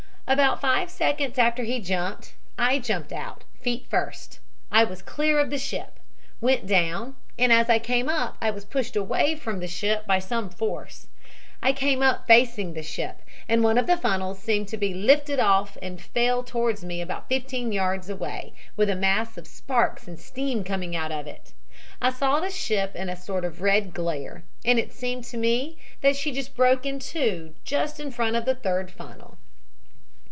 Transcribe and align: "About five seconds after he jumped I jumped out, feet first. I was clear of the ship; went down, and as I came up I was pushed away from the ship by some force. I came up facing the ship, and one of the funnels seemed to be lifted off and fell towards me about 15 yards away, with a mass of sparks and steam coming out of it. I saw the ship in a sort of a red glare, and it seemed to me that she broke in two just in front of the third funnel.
"About 0.27 0.61
five 0.61 0.89
seconds 0.89 1.37
after 1.37 1.63
he 1.65 1.81
jumped 1.81 2.35
I 2.57 2.79
jumped 2.79 3.11
out, 3.11 3.43
feet 3.59 3.85
first. 3.89 4.39
I 4.71 4.85
was 4.85 5.01
clear 5.01 5.37
of 5.39 5.49
the 5.49 5.57
ship; 5.57 5.99
went 6.39 6.65
down, 6.65 7.17
and 7.37 7.51
as 7.51 7.69
I 7.69 7.79
came 7.79 8.07
up 8.07 8.37
I 8.41 8.49
was 8.49 8.63
pushed 8.63 8.95
away 8.95 9.35
from 9.35 9.59
the 9.59 9.67
ship 9.67 10.05
by 10.07 10.19
some 10.19 10.49
force. 10.49 11.07
I 11.61 11.73
came 11.73 12.01
up 12.01 12.27
facing 12.27 12.71
the 12.75 12.81
ship, 12.81 13.23
and 13.49 13.61
one 13.61 13.77
of 13.77 13.87
the 13.87 13.97
funnels 13.97 14.39
seemed 14.39 14.69
to 14.69 14.77
be 14.77 14.93
lifted 14.93 15.37
off 15.41 15.77
and 15.81 15.99
fell 16.01 16.43
towards 16.43 16.81
me 16.85 17.01
about 17.01 17.27
15 17.27 17.73
yards 17.73 18.09
away, 18.09 18.53
with 18.77 18.89
a 18.89 18.95
mass 18.95 19.37
of 19.37 19.45
sparks 19.45 20.07
and 20.07 20.17
steam 20.17 20.63
coming 20.63 20.95
out 20.95 21.11
of 21.11 21.27
it. 21.27 21.51
I 22.01 22.09
saw 22.09 22.39
the 22.39 22.51
ship 22.51 22.95
in 22.95 23.09
a 23.09 23.17
sort 23.17 23.43
of 23.43 23.59
a 23.59 23.63
red 23.63 23.93
glare, 23.93 24.45
and 24.63 24.79
it 24.79 24.93
seemed 24.93 25.25
to 25.25 25.35
me 25.35 25.77
that 25.99 26.15
she 26.15 26.41
broke 26.55 26.85
in 26.85 26.99
two 26.99 27.53
just 27.65 27.99
in 27.99 28.11
front 28.11 28.37
of 28.37 28.45
the 28.45 28.55
third 28.55 28.91
funnel. 28.91 29.37